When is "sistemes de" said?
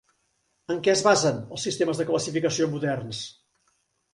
1.69-2.07